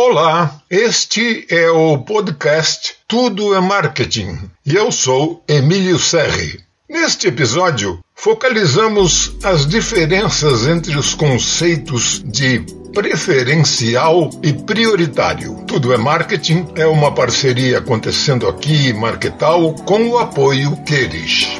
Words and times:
Olá, 0.00 0.62
este 0.70 1.44
é 1.50 1.68
o 1.72 1.98
podcast 1.98 2.94
Tudo 3.08 3.52
é 3.52 3.60
Marketing 3.60 4.48
e 4.64 4.76
eu 4.76 4.92
sou 4.92 5.42
Emílio 5.48 5.98
Serri. 5.98 6.60
Neste 6.88 7.26
episódio, 7.26 7.98
focalizamos 8.14 9.34
as 9.42 9.66
diferenças 9.66 10.68
entre 10.68 10.96
os 10.96 11.14
conceitos 11.14 12.22
de 12.24 12.64
preferencial 12.94 14.30
e 14.40 14.52
prioritário. 14.52 15.64
Tudo 15.66 15.92
é 15.92 15.96
Marketing 15.96 16.68
é 16.76 16.86
uma 16.86 17.12
parceria 17.12 17.78
acontecendo 17.78 18.46
aqui 18.46 18.92
Marketal 18.92 19.74
com 19.84 20.10
o 20.10 20.18
apoio 20.18 20.76
Queres. 20.84 21.58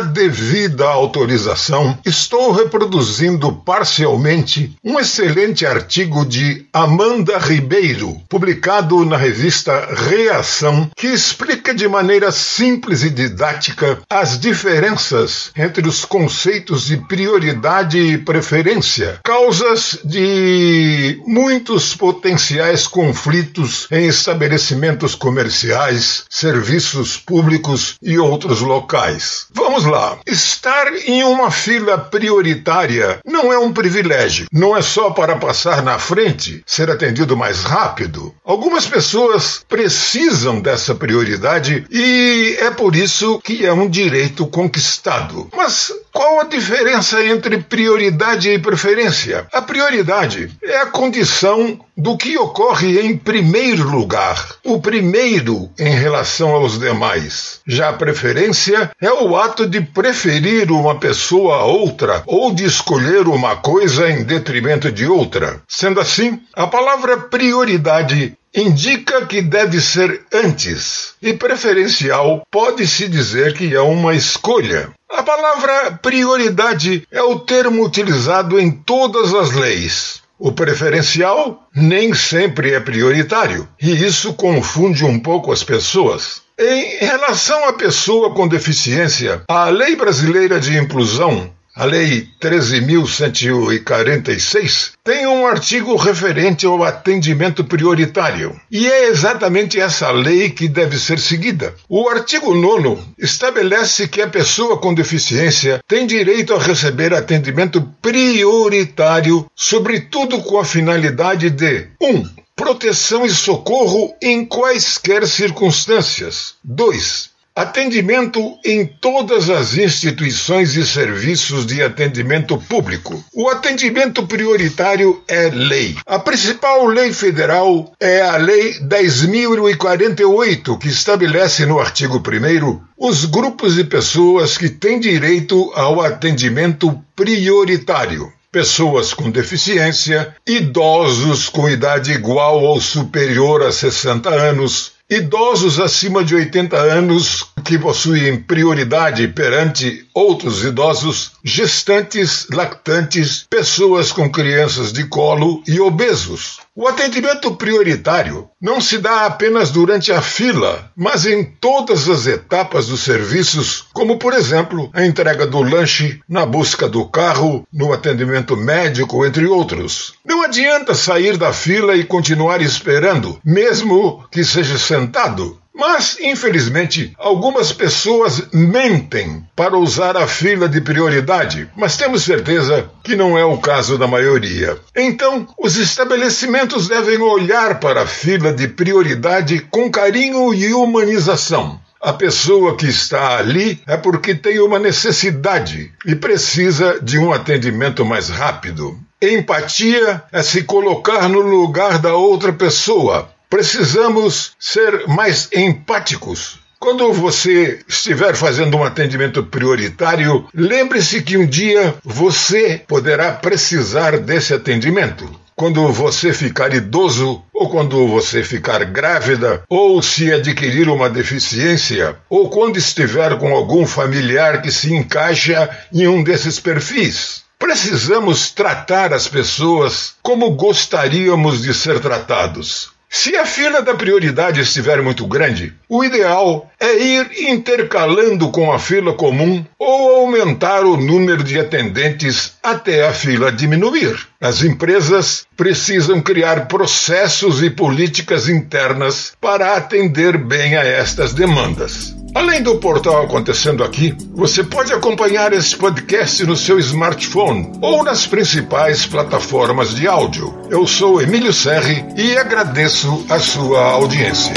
Devida 0.00 0.84
autorização, 0.86 1.98
estou 2.04 2.52
reproduzindo 2.52 3.52
parcialmente 3.52 4.76
um 4.84 4.98
excelente 4.98 5.66
artigo 5.66 6.24
de 6.24 6.66
Amanda 6.72 7.38
Ribeiro, 7.38 8.20
publicado 8.28 9.04
na 9.04 9.16
revista 9.16 9.88
Reação, 9.94 10.90
que 10.96 11.06
explica 11.06 11.74
de 11.74 11.88
maneira 11.88 12.30
simples 12.32 13.02
e 13.02 13.10
didática 13.10 13.98
as 14.08 14.38
diferenças 14.38 15.50
entre 15.56 15.86
os 15.86 16.04
conceitos 16.04 16.86
de 16.86 16.96
prioridade 16.96 17.98
e 17.98 18.18
preferência, 18.18 19.20
causas 19.24 19.98
de 20.04 21.20
muitos 21.26 21.94
potenciais 21.94 22.86
conflitos 22.86 23.86
em 23.90 24.06
estabelecimentos 24.06 25.14
comerciais, 25.14 26.24
serviços 26.28 27.16
públicos 27.16 27.96
e 28.02 28.18
outros 28.18 28.60
locais. 28.60 29.46
Vamos 29.78 29.92
lá. 29.92 30.18
Estar 30.26 30.92
em 31.06 31.22
uma 31.22 31.52
fila 31.52 31.96
prioritária 31.96 33.20
não 33.24 33.52
é 33.52 33.58
um 33.60 33.72
privilégio. 33.72 34.48
Não 34.52 34.76
é 34.76 34.82
só 34.82 35.10
para 35.10 35.36
passar 35.36 35.84
na 35.84 36.00
frente, 36.00 36.64
ser 36.66 36.90
atendido 36.90 37.36
mais 37.36 37.62
rápido. 37.62 38.34
Algumas 38.44 38.86
pessoas 38.88 39.64
precisam 39.68 40.60
dessa 40.60 40.96
prioridade 40.96 41.86
e 41.92 42.56
é 42.58 42.72
por 42.72 42.96
isso 42.96 43.38
que 43.38 43.64
é 43.64 43.72
um 43.72 43.88
direito 43.88 44.48
conquistado. 44.48 45.48
Mas 45.56 45.92
qual 46.18 46.40
a 46.40 46.44
diferença 46.44 47.24
entre 47.24 47.58
prioridade 47.58 48.50
e 48.50 48.58
preferência? 48.58 49.46
A 49.52 49.62
prioridade 49.62 50.50
é 50.60 50.78
a 50.78 50.86
condição 50.86 51.78
do 51.96 52.16
que 52.16 52.36
ocorre 52.36 53.00
em 53.00 53.16
primeiro 53.16 53.88
lugar, 53.88 54.56
o 54.64 54.80
primeiro 54.80 55.70
em 55.78 55.90
relação 55.90 56.56
aos 56.56 56.76
demais. 56.76 57.60
Já 57.64 57.90
a 57.90 57.92
preferência 57.92 58.90
é 59.00 59.12
o 59.12 59.36
ato 59.36 59.64
de 59.64 59.80
preferir 59.80 60.72
uma 60.72 60.98
pessoa 60.98 61.58
a 61.58 61.64
outra 61.66 62.24
ou 62.26 62.52
de 62.52 62.64
escolher 62.64 63.28
uma 63.28 63.54
coisa 63.54 64.10
em 64.10 64.24
detrimento 64.24 64.90
de 64.90 65.06
outra. 65.06 65.62
Sendo 65.68 66.00
assim, 66.00 66.40
a 66.52 66.66
palavra 66.66 67.16
prioridade 67.16 68.36
indica 68.54 69.26
que 69.26 69.42
deve 69.42 69.80
ser 69.80 70.22
antes, 70.32 71.14
e 71.20 71.32
preferencial 71.32 72.42
pode-se 72.50 73.08
dizer 73.08 73.54
que 73.54 73.74
é 73.74 73.80
uma 73.80 74.14
escolha. 74.14 74.90
A 75.10 75.22
palavra 75.22 75.98
prioridade 76.02 77.06
é 77.10 77.22
o 77.22 77.38
termo 77.38 77.84
utilizado 77.84 78.58
em 78.58 78.70
todas 78.70 79.34
as 79.34 79.52
leis. 79.52 80.22
O 80.38 80.52
preferencial 80.52 81.68
nem 81.74 82.14
sempre 82.14 82.72
é 82.72 82.78
prioritário, 82.78 83.68
e 83.80 83.90
isso 83.90 84.34
confunde 84.34 85.04
um 85.04 85.18
pouco 85.18 85.52
as 85.52 85.64
pessoas. 85.64 86.42
Em 86.56 87.04
relação 87.04 87.68
à 87.68 87.72
pessoa 87.72 88.32
com 88.34 88.46
deficiência, 88.46 89.42
a 89.48 89.68
Lei 89.68 89.96
Brasileira 89.96 90.60
de 90.60 90.76
Inclusão 90.76 91.50
a 91.78 91.84
Lei 91.84 92.28
13.146 92.40 94.94
tem 95.04 95.28
um 95.28 95.46
artigo 95.46 95.94
referente 95.94 96.66
ao 96.66 96.82
atendimento 96.82 97.62
prioritário. 97.62 98.60
E 98.68 98.88
é 98.88 99.06
exatamente 99.06 99.78
essa 99.78 100.10
lei 100.10 100.50
que 100.50 100.66
deve 100.66 100.98
ser 100.98 101.20
seguida. 101.20 101.72
O 101.88 102.08
artigo 102.08 102.52
9 102.52 103.00
estabelece 103.16 104.08
que 104.08 104.20
a 104.20 104.26
pessoa 104.26 104.78
com 104.78 104.92
deficiência 104.92 105.78
tem 105.86 106.04
direito 106.04 106.52
a 106.52 106.58
receber 106.58 107.14
atendimento 107.14 107.80
prioritário, 108.02 109.48
sobretudo 109.54 110.42
com 110.42 110.58
a 110.58 110.64
finalidade 110.64 111.48
de 111.48 111.86
1. 112.02 112.08
Um, 112.08 112.28
proteção 112.56 113.24
e 113.24 113.30
socorro 113.30 114.16
em 114.20 114.44
quaisquer 114.44 115.28
circunstâncias. 115.28 116.56
2 116.64 117.37
Atendimento 117.58 118.56
em 118.64 118.86
todas 118.86 119.50
as 119.50 119.76
instituições 119.76 120.76
e 120.76 120.86
serviços 120.86 121.66
de 121.66 121.82
atendimento 121.82 122.56
público. 122.56 123.20
O 123.34 123.48
atendimento 123.48 124.24
prioritário 124.28 125.20
é 125.26 125.48
lei. 125.48 125.96
A 126.06 126.20
principal 126.20 126.86
lei 126.86 127.12
federal 127.12 127.92
é 127.98 128.22
a 128.22 128.36
Lei 128.36 128.78
10.048, 128.82 130.78
que 130.78 130.86
estabelece 130.86 131.66
no 131.66 131.80
artigo 131.80 132.18
1 132.18 132.80
os 132.96 133.24
grupos 133.24 133.74
de 133.74 133.82
pessoas 133.82 134.56
que 134.56 134.68
têm 134.68 135.00
direito 135.00 135.72
ao 135.74 136.00
atendimento 136.00 136.96
prioritário 137.16 138.32
pessoas 138.50 139.12
com 139.12 139.30
deficiência, 139.30 140.34
idosos 140.46 141.50
com 141.50 141.68
idade 141.68 142.12
igual 142.12 142.62
ou 142.62 142.80
superior 142.80 143.62
a 143.62 143.70
60 143.70 144.30
anos, 144.30 144.92
Idosos 145.10 145.80
acima 145.80 146.22
de 146.22 146.34
80 146.34 146.76
anos 146.76 147.46
que 147.60 147.78
possuem 147.78 148.40
prioridade 148.40 149.28
perante 149.28 150.06
outros 150.14 150.64
idosos, 150.64 151.32
gestantes, 151.44 152.46
lactantes, 152.52 153.46
pessoas 153.48 154.10
com 154.10 154.30
crianças 154.30 154.92
de 154.92 155.04
colo 155.04 155.62
e 155.66 155.80
obesos. 155.80 156.58
O 156.74 156.86
atendimento 156.86 157.56
prioritário 157.56 158.48
não 158.60 158.80
se 158.80 158.98
dá 158.98 159.26
apenas 159.26 159.70
durante 159.70 160.12
a 160.12 160.22
fila, 160.22 160.90
mas 160.96 161.26
em 161.26 161.44
todas 161.44 162.08
as 162.08 162.26
etapas 162.26 162.86
dos 162.86 163.00
serviços, 163.00 163.84
como 163.92 164.16
por 164.16 164.32
exemplo 164.32 164.88
a 164.92 165.04
entrega 165.04 165.46
do 165.46 165.60
lanche, 165.60 166.20
na 166.28 166.46
busca 166.46 166.88
do 166.88 167.04
carro, 167.06 167.66
no 167.72 167.92
atendimento 167.92 168.56
médico, 168.56 169.26
entre 169.26 169.46
outros. 169.46 170.14
Não 170.24 170.42
adianta 170.42 170.94
sair 170.94 171.36
da 171.36 171.52
fila 171.52 171.96
e 171.96 172.04
continuar 172.04 172.62
esperando, 172.62 173.40
mesmo 173.44 174.24
que 174.30 174.44
seja 174.44 174.78
sentado. 174.78 175.57
Mas, 175.78 176.18
infelizmente, 176.20 177.14
algumas 177.16 177.72
pessoas 177.72 178.48
mentem 178.52 179.46
para 179.54 179.78
usar 179.78 180.16
a 180.16 180.26
fila 180.26 180.68
de 180.68 180.80
prioridade, 180.80 181.70
mas 181.76 181.96
temos 181.96 182.24
certeza 182.24 182.90
que 183.04 183.14
não 183.14 183.38
é 183.38 183.44
o 183.44 183.58
caso 183.58 183.96
da 183.96 184.08
maioria. 184.08 184.76
Então, 184.96 185.46
os 185.56 185.76
estabelecimentos 185.76 186.88
devem 186.88 187.20
olhar 187.20 187.78
para 187.78 188.02
a 188.02 188.06
fila 188.08 188.52
de 188.52 188.66
prioridade 188.66 189.60
com 189.70 189.88
carinho 189.88 190.52
e 190.52 190.74
humanização. 190.74 191.80
A 192.00 192.12
pessoa 192.12 192.76
que 192.76 192.86
está 192.86 193.38
ali 193.38 193.80
é 193.86 193.96
porque 193.96 194.34
tem 194.34 194.58
uma 194.58 194.80
necessidade 194.80 195.92
e 196.04 196.16
precisa 196.16 196.98
de 197.00 197.18
um 197.20 197.32
atendimento 197.32 198.04
mais 198.04 198.28
rápido. 198.28 198.98
Empatia 199.22 200.22
é 200.32 200.42
se 200.42 200.62
colocar 200.62 201.28
no 201.28 201.40
lugar 201.40 201.98
da 201.98 202.14
outra 202.14 202.52
pessoa, 202.52 203.28
Precisamos 203.48 204.52
ser 204.58 205.06
mais 205.08 205.48
empáticos. 205.54 206.58
Quando 206.78 207.12
você 207.12 207.80
estiver 207.88 208.36
fazendo 208.36 208.76
um 208.76 208.84
atendimento 208.84 209.42
prioritário, 209.42 210.46
lembre-se 210.54 211.22
que 211.22 211.36
um 211.36 211.46
dia 211.46 211.94
você 212.04 212.82
poderá 212.86 213.32
precisar 213.32 214.18
desse 214.18 214.52
atendimento. 214.52 215.28
Quando 215.56 215.90
você 215.90 216.32
ficar 216.32 216.72
idoso, 216.72 217.42
ou 217.52 217.68
quando 217.68 218.06
você 218.06 218.44
ficar 218.44 218.84
grávida, 218.84 219.64
ou 219.68 220.00
se 220.02 220.32
adquirir 220.32 220.88
uma 220.88 221.10
deficiência, 221.10 222.16
ou 222.28 222.48
quando 222.48 222.76
estiver 222.76 223.36
com 223.38 223.52
algum 223.52 223.84
familiar 223.84 224.62
que 224.62 224.70
se 224.70 224.94
encaixa 224.94 225.68
em 225.92 226.06
um 226.06 226.22
desses 226.22 226.60
perfis. 226.60 227.42
Precisamos 227.58 228.52
tratar 228.52 229.12
as 229.12 229.26
pessoas 229.26 230.14
como 230.22 230.50
gostaríamos 230.50 231.62
de 231.62 231.74
ser 231.74 231.98
tratados. 231.98 232.96
Se 233.10 233.34
a 233.36 233.46
fila 233.46 233.80
da 233.80 233.94
prioridade 233.94 234.60
estiver 234.60 235.00
muito 235.02 235.26
grande, 235.26 235.72
o 235.88 236.04
ideal 236.04 236.70
é 236.78 236.94
ir 236.94 237.50
intercalando 237.50 238.50
com 238.50 238.70
a 238.70 238.78
fila 238.78 239.14
comum 239.14 239.64
ou 239.78 240.16
aumentar 240.16 240.84
o 240.84 240.96
número 240.96 241.42
de 241.42 241.58
atendentes 241.58 242.58
até 242.62 243.08
a 243.08 243.12
fila 243.12 243.50
diminuir. 243.50 244.14
As 244.38 244.62
empresas 244.62 245.46
precisam 245.56 246.20
criar 246.20 246.68
processos 246.68 247.62
e 247.62 247.70
políticas 247.70 248.48
internas 248.48 249.32
para 249.40 249.74
atender 249.74 250.36
bem 250.36 250.76
a 250.76 250.84
estas 250.84 251.32
demandas. 251.32 252.17
Além 252.38 252.62
do 252.62 252.76
portal 252.76 253.24
Acontecendo 253.24 253.82
Aqui, 253.82 254.16
você 254.32 254.62
pode 254.62 254.92
acompanhar 254.92 255.52
esse 255.52 255.76
podcast 255.76 256.46
no 256.46 256.56
seu 256.56 256.78
smartphone 256.78 257.72
ou 257.82 258.04
nas 258.04 258.28
principais 258.28 259.04
plataformas 259.04 259.92
de 259.92 260.06
áudio. 260.06 260.56
Eu 260.70 260.86
sou 260.86 261.20
Emílio 261.20 261.52
Serri 261.52 262.04
e 262.16 262.36
agradeço 262.36 263.26
a 263.28 263.40
sua 263.40 263.80
audiência. 263.90 264.54